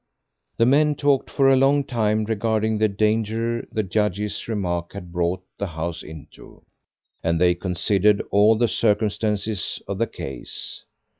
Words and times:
The 0.57 0.65
men 0.65 0.95
talked 0.95 1.29
for 1.29 1.47
a 1.47 1.55
long 1.55 1.83
time 1.83 2.23
regarding 2.23 2.79
the 2.79 2.87
danger 2.87 3.67
the 3.71 3.83
judge's 3.83 4.47
remarks 4.47 4.95
had 4.95 5.11
brought 5.11 5.43
the 5.59 5.67
house 5.67 6.01
into; 6.01 6.63
and 7.23 7.39
they 7.39 7.53
considered 7.53 8.23
all 8.31 8.55
the 8.55 8.67
circumstances 8.67 9.79
of 9.87 9.99
the 9.99 10.07
case. 10.07 10.85